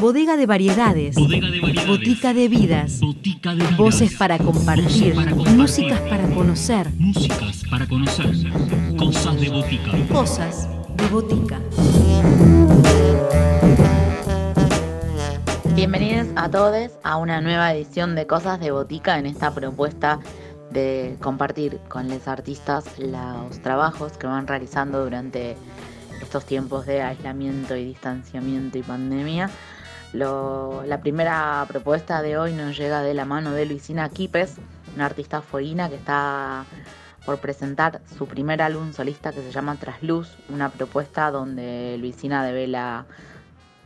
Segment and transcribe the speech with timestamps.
[0.00, 1.16] Bodega de variedades.
[1.16, 1.88] Bodega de variedades.
[1.88, 3.00] Botica de vidas.
[3.00, 3.76] Botica de vidas.
[3.76, 5.14] Voces para compartir.
[5.14, 5.56] Voces para compartir.
[5.56, 6.92] Músicas para conocer.
[6.98, 8.26] Músicas para conocer.
[8.96, 9.90] Cosas de botica.
[10.12, 11.60] Cosas de botica.
[15.74, 20.20] Bienvenidos a todos a una nueva edición de Cosas de Botica en esta propuesta
[20.70, 25.56] de compartir con los artistas los trabajos que van realizando durante
[26.20, 29.50] estos tiempos de aislamiento y distanciamiento y pandemia.
[30.12, 34.56] La primera propuesta de hoy nos llega de la mano de Luisina Quipes,
[34.94, 36.64] una artista fueguina que está
[37.24, 43.04] por presentar su primer álbum solista que se llama Trasluz, una propuesta donde Luisina devela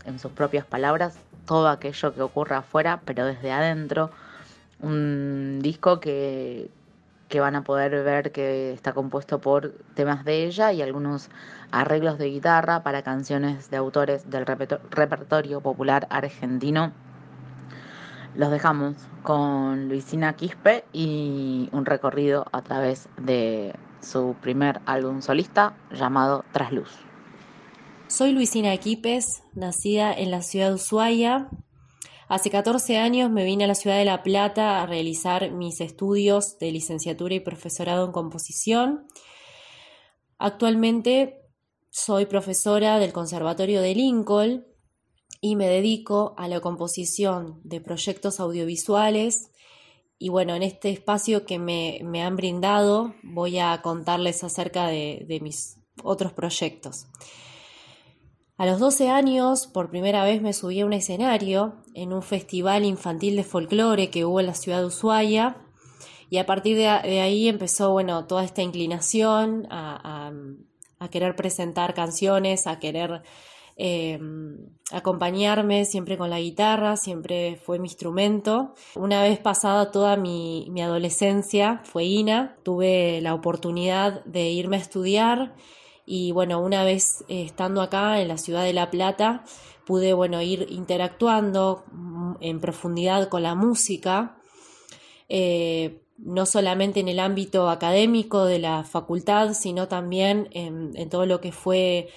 [0.05, 1.17] en sus propias palabras
[1.47, 4.11] todo aquello que ocurra afuera, pero desde adentro.
[4.81, 6.71] Un disco que,
[7.31, 11.31] que van a poder ver que está compuesto por temas de ella y algunos
[11.71, 16.93] arreglos de guitarra para canciones de autores del reperto- repertorio popular argentino.
[18.35, 25.75] Los dejamos con Luisina Quispe y un recorrido a través de su primer álbum solista
[25.93, 26.91] llamado Trasluz.
[28.09, 31.49] Soy Luisina Equipes, nacida en la ciudad de Ushuaia.
[32.31, 36.61] Hace 14 años me vine a la ciudad de La Plata a realizar mis estudios
[36.61, 39.05] de licenciatura y profesorado en composición.
[40.39, 41.41] Actualmente
[41.91, 44.65] soy profesora del Conservatorio de Lincoln
[45.41, 49.51] y me dedico a la composición de proyectos audiovisuales.
[50.17, 55.25] Y bueno, en este espacio que me, me han brindado voy a contarles acerca de,
[55.27, 57.09] de mis otros proyectos.
[58.61, 62.85] A los 12 años, por primera vez me subí a un escenario en un festival
[62.85, 65.57] infantil de folclore que hubo en la ciudad de Ushuaia.
[66.29, 70.31] Y a partir de, ahí empezó, bueno, toda esta inclinación a,
[71.11, 73.23] querer presentar canciones, a querer
[73.79, 74.21] eh,
[74.93, 78.75] acompañarme siempre con la guitarra, siempre fue mi instrumento.
[78.95, 84.81] Una vez pasada toda mi, mi adolescencia, fue INA, tuve la oportunidad de irme a
[84.81, 85.55] estudiar
[86.13, 89.45] y bueno, una vez eh, estando acá en la ciudad de La Plata,
[89.87, 94.37] pude bueno, ir interactuando mm, en profundidad con la música,
[95.29, 101.41] eh, no solamente en el ámbito académico de la facultad, sino también en, todo lo
[101.41, 102.09] que fue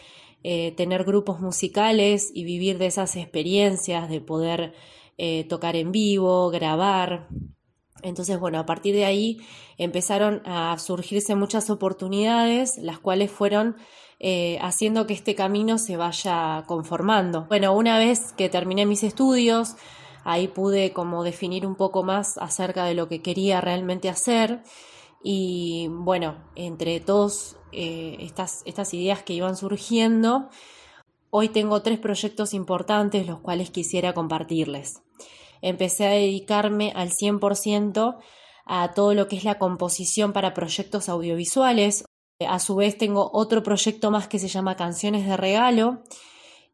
[0.41, 4.73] eh, tener grupos musicales y vivir de esas experiencias, de poder
[5.47, 7.27] tocar en vivo, grabar.
[8.03, 9.39] Entonces, bueno, a partir de ahí
[9.77, 13.77] empezaron a surgirse muchas oportunidades, las cuales fueron
[14.19, 17.45] eh, haciendo que este camino se vaya conformando.
[17.47, 19.75] Bueno, una vez que terminé mis estudios,
[20.23, 24.63] ahí pude como definir un poco más acerca de lo que quería realmente hacer
[25.23, 30.49] y bueno, entre todas estas, estas ideas que iban surgiendo,
[31.31, 35.01] hoy tengo tres proyectos importantes los cuales quisiera compartirles
[35.63, 38.17] empecé a dedicarme al 100%
[38.65, 42.05] a todo lo que es la composición para proyectos audiovisuales.
[42.45, 46.03] A su vez tengo otro proyecto más que se llama Canciones de Regalo.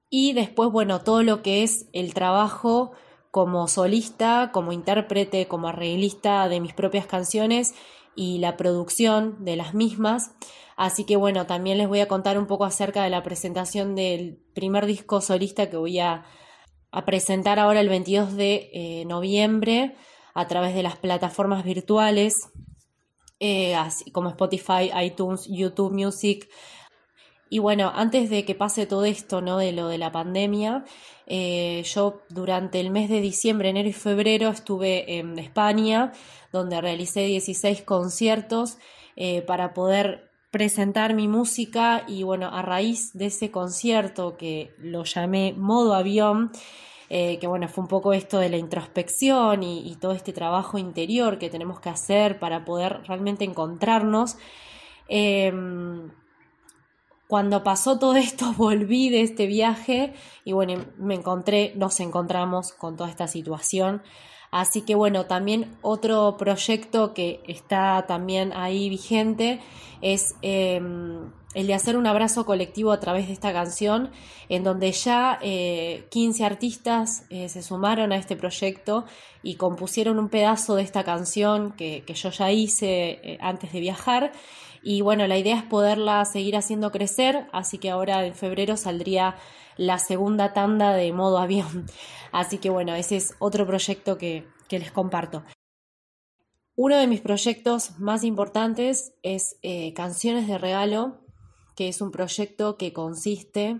[0.09, 2.91] Y después, bueno, todo lo que es el trabajo
[3.31, 7.75] como solista, como intérprete, como arreglista de mis propias canciones
[8.16, 10.31] y la producción de las mismas.
[10.75, 14.39] Así que bueno, también les voy a contar un poco acerca de la presentación del
[14.55, 16.23] primer disco solista que voy a
[16.91, 19.95] a presentar ahora el 22 de eh, noviembre
[20.33, 22.33] a través de las plataformas virtuales,
[23.39, 26.49] eh, así como Spotify, iTunes, YouTube Music.
[27.49, 29.57] Y bueno, antes de que pase todo esto, ¿no?
[29.57, 30.85] De lo de la pandemia,
[31.25, 36.11] eh, yo durante el mes de diciembre, enero y febrero estuve en España,
[36.51, 38.78] donde realicé 16 conciertos
[39.45, 45.53] para poder presentar mi música y bueno, a raíz de ese concierto que lo llamé
[45.53, 46.51] modo avión,
[47.09, 51.39] eh, que bueno, fue un poco esto de la introspección y, todo este trabajo interior
[51.39, 54.37] que tenemos que hacer para poder realmente encontrarnos.
[55.07, 55.51] Eh,
[57.29, 60.13] cuando pasó todo esto, volví de este viaje
[60.45, 64.02] y bueno, me encontré, nos encontramos con toda esta situación.
[64.51, 69.59] Así que bueno, también otro proyecto que está también ahí vigente
[70.01, 70.81] es eh,
[71.55, 74.11] el de hacer un abrazo colectivo a través de esta canción,
[74.49, 79.05] en donde ya eh, 15 artistas eh, se sumaron a este proyecto
[79.41, 83.79] y compusieron un pedazo de esta canción que, que yo ya hice eh, antes de
[83.79, 84.31] viajar.
[84.84, 89.35] Y bueno, la idea es poderla seguir haciendo crecer, así que ahora en febrero saldría
[89.79, 91.85] la segunda tanda de modo avión.
[92.34, 95.43] Así que bueno, ese es otro proyecto que, que les comparto.
[96.76, 101.22] Uno de mis proyectos más importantes es eh, Canciones de Regalo,
[101.76, 103.79] que es un proyecto que consiste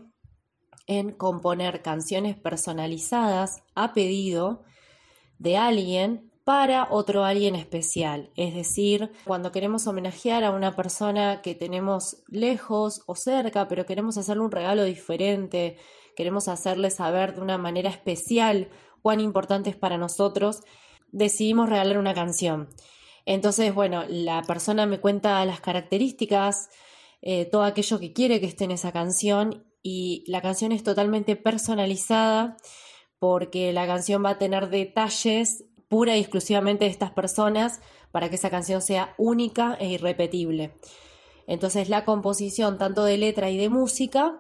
[0.88, 4.63] en componer canciones personalizadas a pedido
[5.38, 8.31] de alguien para otro alguien especial.
[8.36, 14.18] Es decir, cuando queremos homenajear a una persona que tenemos lejos o cerca, pero queremos
[14.18, 15.78] hacerle un regalo diferente,
[16.16, 18.68] queremos hacerle saber de una manera especial
[19.04, 20.62] cuán importante es para nosotros,
[21.12, 22.68] decidimos regalar una canción.
[23.28, 26.69] Entonces, bueno, la persona me cuenta las características,
[27.22, 31.36] eh, todo aquello que quiere que esté en esa canción y la canción es totalmente
[31.36, 32.57] personalizada
[33.19, 37.81] porque la canción va a tener detalles pura y exclusivamente de estas personas
[38.12, 40.71] para que esa canción sea única e irrepetible.
[41.47, 44.39] Entonces la composición tanto de letra y de música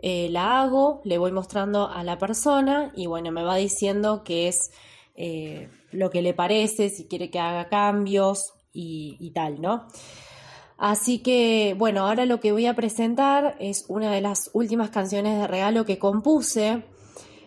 [0.00, 4.48] eh, la hago, le voy mostrando a la persona y bueno, me va diciendo qué
[4.48, 4.70] es
[5.16, 9.86] eh, lo que le parece, si quiere que haga cambios y, y tal, ¿no?
[10.76, 15.38] Así que, bueno, ahora lo que voy a presentar es una de las últimas canciones
[15.40, 16.84] de regalo que compuse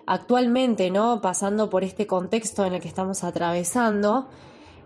[0.07, 1.21] actualmente, ¿no?
[1.21, 4.27] Pasando por este contexto en el que estamos atravesando.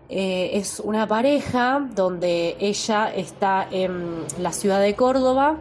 [0.08, 5.58] Eh, es una pareja donde ella está en la ciudad de Córdoba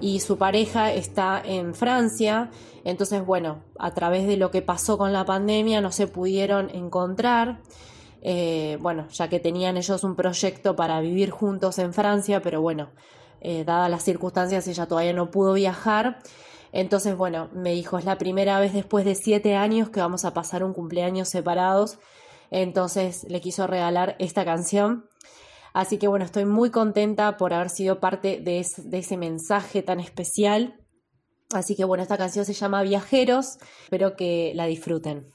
[0.00, 2.50] y su pareja está en Francia.
[2.84, 7.58] Entonces, bueno, a través de lo que pasó con la pandemia no se pudieron encontrar.
[8.22, 12.90] Eh, bueno, ya que tenían ellos un proyecto para vivir juntos en Francia, pero bueno,
[13.40, 16.18] eh, dadas las circunstancias ella todavía no pudo viajar.
[16.72, 20.34] Entonces, bueno, me dijo, es la primera vez después de siete años que vamos a
[20.34, 21.98] pasar un cumpleaños separados.
[22.50, 25.08] Entonces le quiso regalar esta canción.
[25.72, 30.80] Así que bueno, estoy muy contenta por haber sido parte de, ese mensaje tan especial.
[31.52, 33.58] Así que bueno, esta canción se llama Viajeros.
[33.84, 35.32] Espero que la disfruten.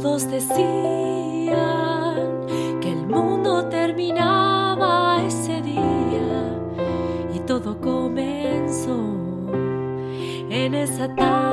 [0.00, 1.50] Todos decían
[2.80, 6.56] que el mundo terminaba ese día
[7.34, 8.96] y todo comenzó
[10.50, 11.47] en esa tarde.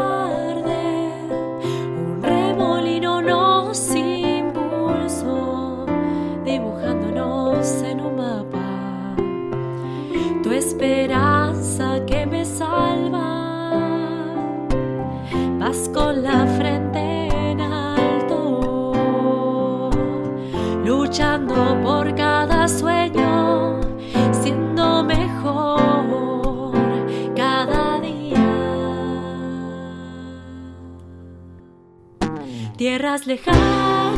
[33.15, 34.17] Tierras lejanas,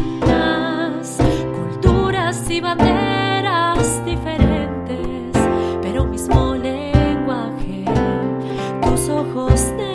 [1.56, 5.38] culturas y banderas diferentes,
[5.84, 7.86] pero mismo lenguaje,
[8.82, 9.87] tus ojos negros,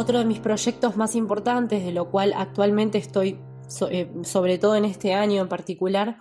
[0.00, 3.38] Otro de mis proyectos más importantes, de lo cual actualmente estoy,
[3.90, 6.16] eh, sobre todo en este año en particular,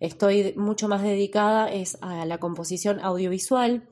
[0.00, 3.88] estoy mucho más dedicada es a la composición audiovisual.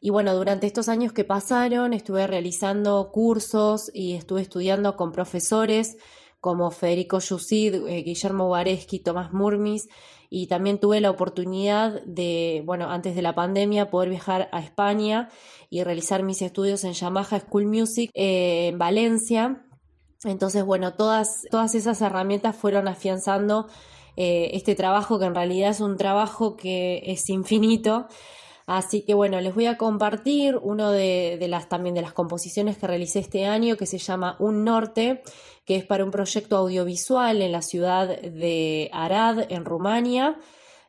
[0.00, 5.98] Y bueno, durante estos años que pasaron estuve realizando cursos y estuve estudiando con profesores
[6.40, 9.88] como Federico Yusid, eh, Guillermo Guareschi, Tomás Murmis,
[10.30, 15.28] y también tuve la oportunidad de, bueno, antes de la pandemia, poder viajar a España
[15.68, 19.66] y realizar mis estudios en Yamaha School Music eh, en Valencia.
[20.24, 23.66] Entonces, bueno, todas, todas esas herramientas fueron afianzando
[24.16, 28.06] eh, este trabajo que en realidad es un trabajo que es infinito.
[28.70, 32.86] Así que bueno, les voy a compartir uno de, las también de las composiciones que
[32.86, 35.24] realicé este año que se llama Un Norte,
[35.64, 40.38] que es para un proyecto audiovisual en la ciudad de Arad, en Rumania,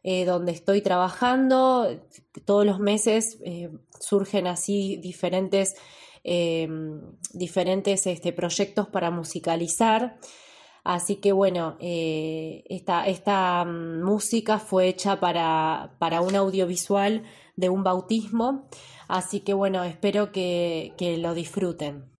[0.03, 2.00] eh, donde estoy trabajando.
[2.45, 5.73] Todos los meses eh, surgen así diferentes,
[6.23, 6.69] eh,
[7.33, 10.19] diferentes este, proyectos para musicalizar.
[10.83, 17.23] Así que bueno, esta, esta mm, música fue hecha para, para, un audiovisual
[17.55, 18.67] de un bautismo.
[19.08, 22.11] Así que bueno, espero que, que lo disfruten.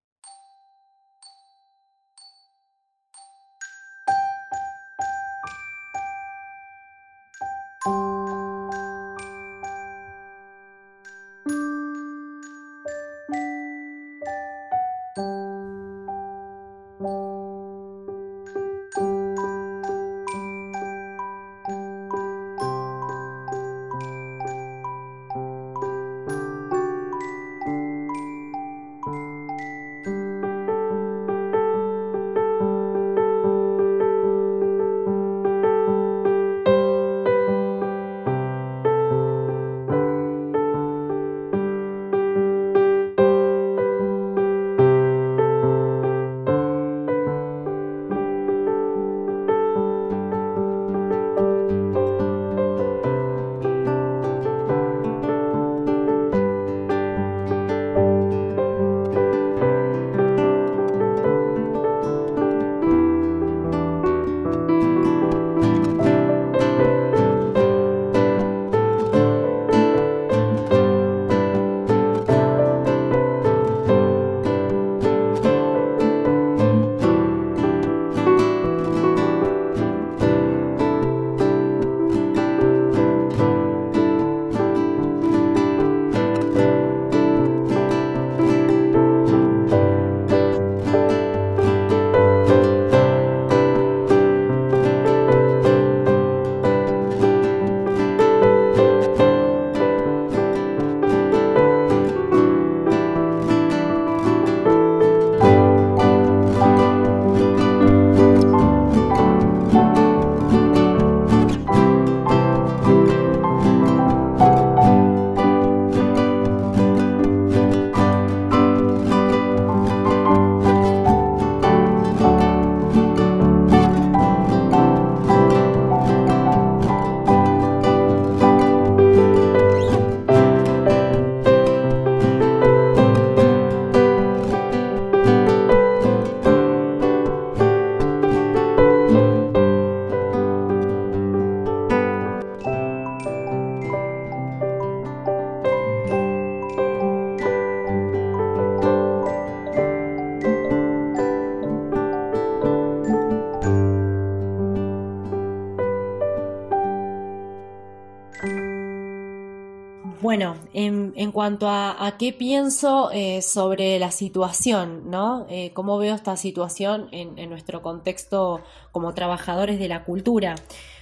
[161.31, 165.45] En, cuanto a, qué pienso eh, sobre la situación, ¿no?
[165.50, 168.61] Eh, ¿Cómo veo esta situación en, nuestro contexto
[168.91, 170.55] como trabajadores de la cultura?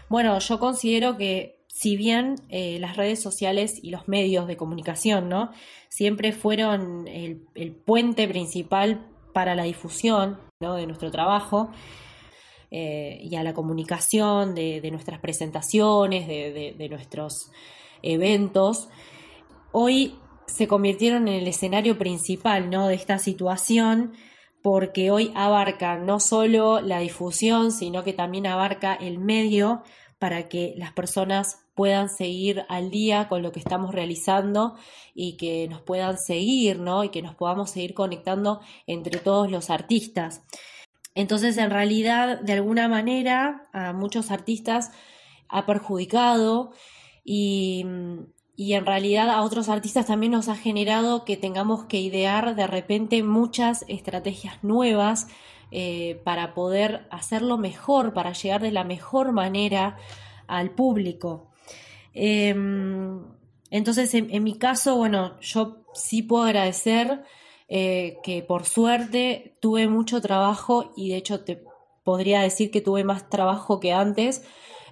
[0.08, 5.30] Bueno, yo considero que si bien eh, las redes sociales y los medios de comunicación,
[5.30, 5.52] ¿no?
[5.90, 7.42] Siempre fueron el,
[7.86, 11.72] puente principal para la difusión de nuestro trabajo
[12.72, 17.50] y a la comunicación de, nuestras presentaciones, de nuestros
[18.04, 18.90] eventos,
[19.72, 22.88] hoy se convirtieron en el escenario principal ¿no?
[22.88, 24.14] de esta situación
[24.62, 29.84] porque hoy abarca no solo la difusión, sino que también abarca el medio
[30.18, 34.76] para que las personas puedan seguir al día con lo que estamos realizando
[35.16, 37.06] y que nos puedan seguir, ¿no?
[37.06, 40.42] Y que nos podamos seguir conectando entre todos los artistas.
[41.16, 44.92] Entonces, en realidad, de alguna manera, a muchos artistas
[45.48, 46.74] ha perjudicado
[47.24, 47.86] y,
[48.60, 52.68] y, en realidad a otros artistas también nos ha generado que tengamos que idear de
[52.68, 55.28] repente muchas estrategias nuevas
[55.72, 59.98] eh, para poder hacerlo mejor, para llegar de la mejor manera
[60.48, 61.48] al público.
[62.14, 62.54] Eh,
[63.72, 67.24] entonces, en, en, mi caso, bueno, yo sí puedo agradecer
[67.70, 71.64] eh, que por suerte tuve mucho trabajo y de hecho te
[72.04, 74.44] podría decir que tuve más trabajo que antes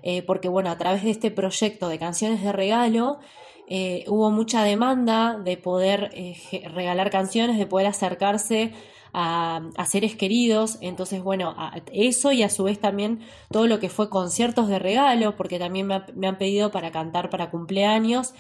[0.03, 3.19] eh, porque bueno, a través de este proyecto de canciones de regalo,
[3.67, 6.35] eh, hubo mucha demanda de poder eh,
[6.73, 8.73] regalar canciones, de poder acercarse
[9.13, 10.77] a, a seres queridos.
[10.81, 13.19] Entonces, bueno, a- eso y a su vez también
[13.51, 16.91] todo lo que fue conciertos de regalo, porque también me, ha- me han pedido para
[16.91, 18.33] cantar para cumpleaños.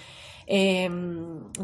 [0.47, 0.89] Eh,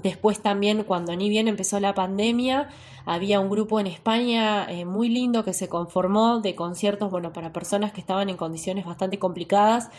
[0.03, 2.69] después también cuando ni bien empezó la pandemia,
[3.05, 7.51] había un grupo en España eh, muy lindo que se conformó de conciertos, bueno, para
[7.51, 9.89] personas que estaban en condiciones bastante complicadas.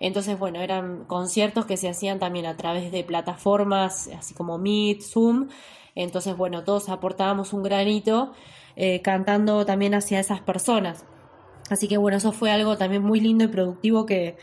[0.00, 5.02] Entonces, bueno, eran conciertos que se hacían también a través de plataformas así como Meet,
[5.02, 5.48] Zoom.
[5.94, 8.32] Entonces, bueno, todos aportábamos un granito
[8.76, 11.04] eh, cantando también hacia esas personas.
[11.70, 14.36] Así que bueno, eso fue algo también muy lindo y productivo que,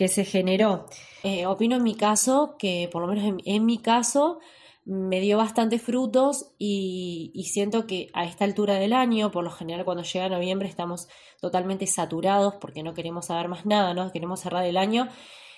[0.00, 0.86] que se generó.
[1.22, 4.38] Eh, opino en mi caso que, por lo menos en, mi caso,
[4.86, 9.50] me dio bastantes frutos y, y siento que a esta altura del año, por lo
[9.50, 14.10] general cuando llega noviembre estamos totalmente saturados porque no queremos saber más nada, ¿no?
[14.10, 15.06] Queremos cerrar el año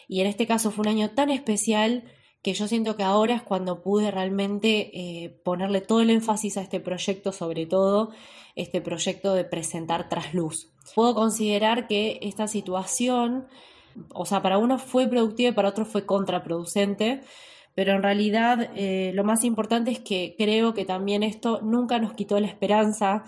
[0.08, 2.02] y en este caso fue un año tan especial
[2.42, 6.62] que yo siento que ahora es cuando pude realmente eh, ponerle todo el énfasis a
[6.62, 8.10] este proyecto, sobre todo
[8.56, 10.72] este proyecto de presentar Trasluz.
[10.96, 13.46] Puedo considerar que esta situación,
[14.14, 17.20] o sea, para uno fue productiva y para otro fue contraproducente,
[17.74, 22.12] pero en realidad eh, lo más importante es que creo que también esto nunca nos
[22.14, 23.24] quitó la esperanza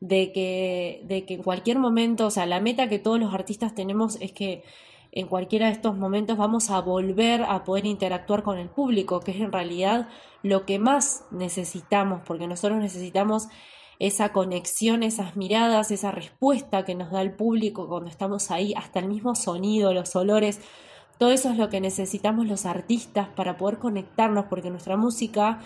[0.00, 3.74] de que, de que en cualquier momento, o sea, la meta que todos los artistas
[3.74, 4.62] tenemos es que
[5.12, 9.30] en cualquiera de estos momentos vamos a volver a poder interactuar con el público, que
[9.30, 10.08] es en realidad
[10.42, 13.48] lo que más necesitamos, porque nosotros necesitamos
[13.98, 18.98] esa conexión, esas miradas, esa respuesta que nos da el público cuando estamos ahí, hasta
[18.98, 20.60] el mismo sonido, los olores,
[21.18, 25.60] todo eso es lo que necesitamos los artistas para poder conectarnos, porque nuestra música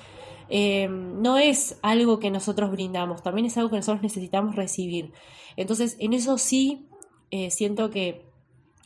[0.48, 5.12] eh, no es algo que nosotros brindamos, también es algo que nosotros necesitamos recibir.
[5.56, 6.86] Entonces, en eso sí
[7.32, 8.24] eh, siento que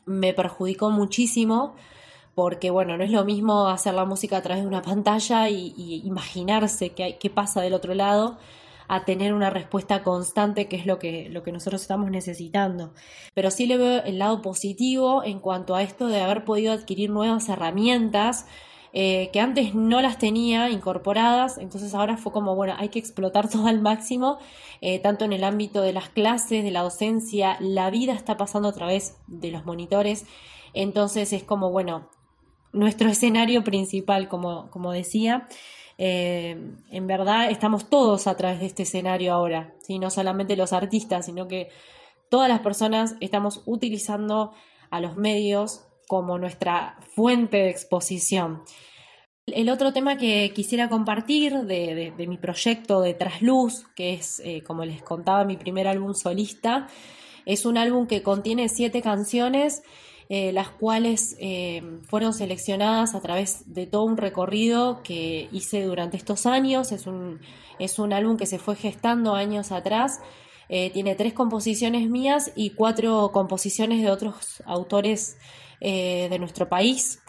[0.07, 1.75] me perjudicó muchísimo
[2.35, 6.03] porque bueno, no es lo mismo hacer la música a través de una pantalla y,
[6.05, 8.39] imaginarse qué, qué pasa del otro lado
[8.89, 12.93] a tener una respuesta constante, que es lo que, lo que nosotros estamos necesitando.
[13.35, 17.11] Pero sí le veo el lado positivo en cuanto a esto de haber podido adquirir
[17.11, 18.47] nuevas herramientas
[18.97, 23.49] eh, que antes no las tenía incorporadas, entonces ahora fue como, bueno, hay que explotar
[23.51, 24.39] todo al máximo,
[24.81, 28.69] eh, tanto en el ámbito de las clases, de la docencia, la vida está pasando
[28.69, 30.27] a través de los monitores,
[30.75, 32.09] entonces es como, bueno,
[32.73, 35.49] nuestro escenario principal, como, como decía.
[35.99, 36.57] Eh,
[36.91, 39.99] en verdad estamos todos a través de este escenario ahora, ¿sí?
[39.99, 41.69] no solamente los artistas, sino que
[42.31, 44.53] todas las personas estamos utilizando
[44.91, 48.63] a los medios como nuestra fuente de exposición.
[49.47, 54.63] El otro tema que quisiera compartir de, de, mi proyecto de Trasluz, que es, eh,
[54.63, 56.89] como les contaba, mi primer álbum solista,
[57.45, 59.83] es un álbum que contiene siete canciones
[60.31, 66.17] eh, las cuales eh, fueron seleccionadas a través de todo un recorrido que hice durante
[66.17, 66.93] estos años.
[66.93, 67.41] Es un,
[67.79, 70.21] es un álbum que se fue gestando años atrás.
[70.71, 75.37] Eh, tiene tres composiciones mías y cuatro composiciones de otros autores
[75.81, 77.21] de nuestro país.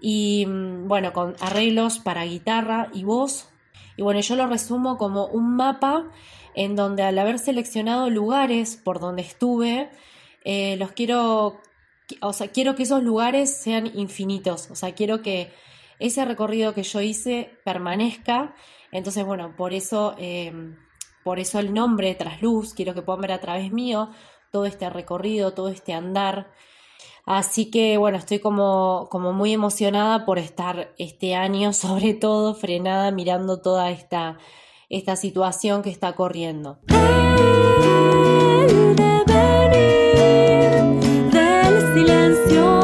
[0.00, 3.50] Y mm, bueno, con arreglos para guitarra y voz.
[3.98, 6.08] Y bueno, yo lo resumo como un mapa
[6.54, 9.90] en donde al haber seleccionado lugares por donde estuve,
[10.78, 11.60] los quiero
[12.20, 15.52] o sea, quiero que esos lugares sean infinitos, o sea, quiero que
[15.98, 18.54] ese recorrido que yo hice permanezca,
[18.92, 20.52] entonces, bueno, por eso, eh,
[21.24, 24.10] por eso el nombre Trasluz, quiero que puedan ver a través mío
[24.50, 26.52] todo este recorrido, todo este andar,
[27.26, 33.10] así que, bueno, estoy como, como muy emocionada por estar este año, sobre todo, frenada,
[33.10, 34.38] mirando toda esta,
[34.88, 36.78] esta situación que está corriendo.
[42.48, 42.77] Silencio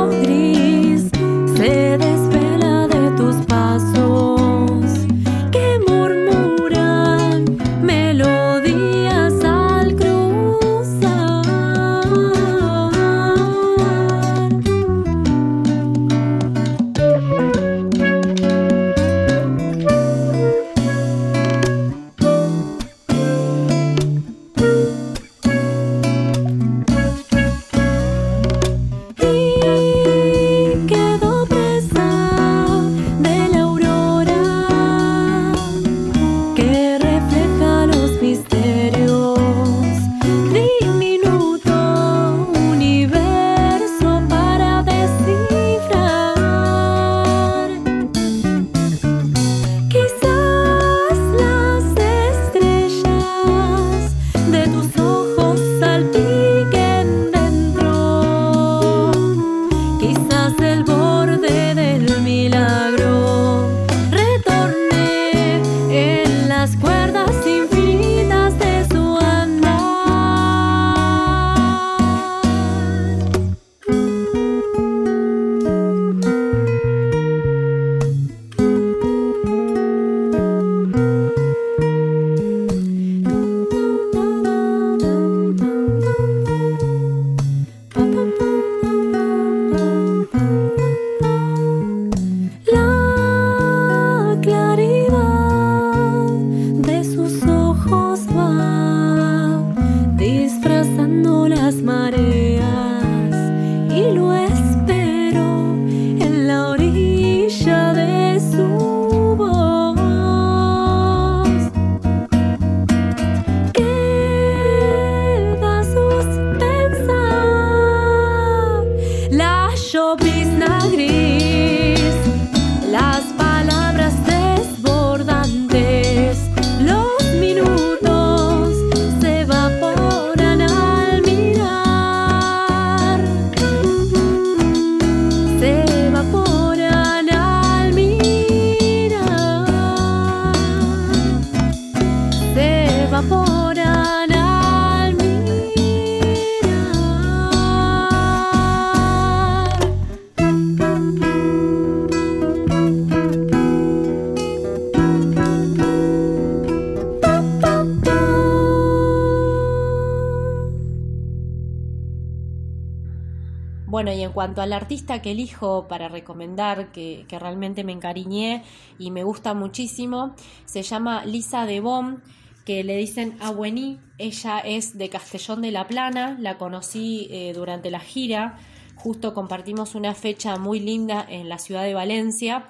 [164.35, 168.65] cuanto al artista que elijo para recomendar, que, realmente me encariñé
[168.99, 170.35] y me gusta muchísimo,
[170.67, 172.21] se llama Lisa de Bom,
[172.65, 174.01] que le dicen Abuení.
[174.19, 178.59] Ella es de Castellón de la Plana, la conocí eh, durante la gira,
[178.97, 182.67] justo compartimos una fecha muy linda en la ciudad de Valencia.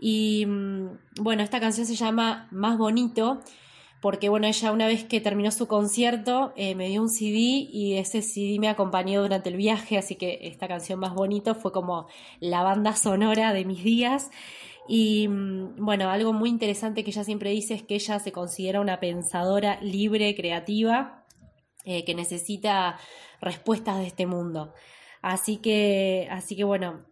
[0.00, 0.86] Y mm,
[1.20, 3.40] bueno, esta canción se llama Más Bonito
[4.02, 7.98] porque bueno, ella una vez que terminó su concierto eh, me dio un CD y
[7.98, 12.08] ese CD me acompañó durante el viaje, así que esta canción más bonito fue como
[12.40, 14.32] la banda sonora de mis días.
[14.88, 18.80] Y mm, bueno, algo muy interesante que ella siempre dice es que ella se considera
[18.80, 21.24] una pensadora libre, creativa,
[21.84, 22.98] eh, que necesita
[23.40, 24.74] respuestas de este mundo.
[25.20, 27.04] Así que, así que bueno,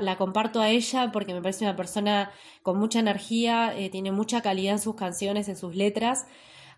[0.00, 2.30] la comparto a ella porque me parece una persona
[2.62, 6.26] con mucha energía, eh, tiene mucha calidad en sus canciones, en sus letras.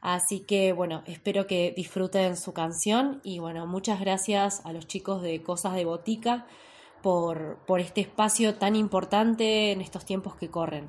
[0.01, 5.23] Así que bueno, espero que disfruten su canción y bueno, muchas gracias a los chicos
[5.23, 6.47] de Cosas de Botica
[7.03, 10.89] por, por este espacio tan importante en estos tiempos que corren.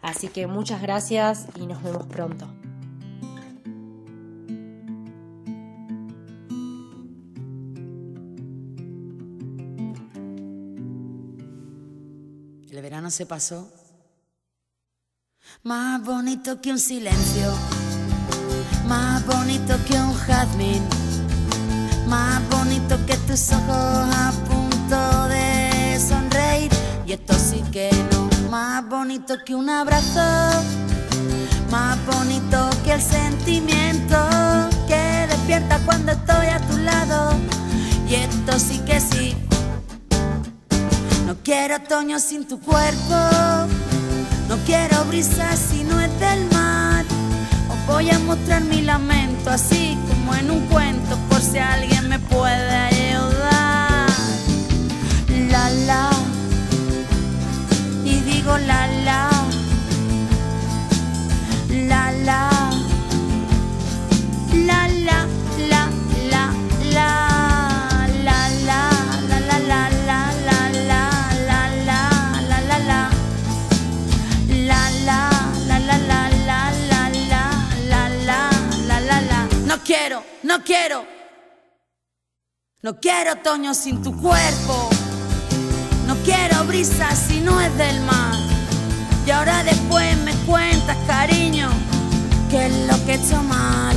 [0.00, 2.46] Así que muchas gracias y nos vemos pronto.
[12.82, 13.68] No se pasó.
[15.62, 17.52] Más bonito que un silencio,
[18.88, 20.82] más bonito que un jazmín,
[22.08, 26.70] más bonito que tus ojos a punto de sonreír.
[27.06, 30.20] Y esto sí que no, más bonito que un abrazo,
[31.70, 34.16] más bonito que el sentimiento
[34.88, 37.34] que despierta cuando estoy a tu lado.
[38.08, 39.43] Y esto sí que sí
[41.44, 43.14] quiero otoño sin tu cuerpo,
[44.48, 47.04] no quiero brisa si no es del mar.
[47.68, 52.18] Os voy a mostrar mi lamento así como en un cuento por si alguien me
[52.18, 52.93] puede ayudar.
[82.84, 84.90] No quiero otoño sin tu cuerpo.
[86.06, 88.34] No quiero brisa si no es del mar.
[89.26, 91.70] Y ahora después me cuentas, cariño,
[92.50, 93.96] qué es lo que he hecho mal.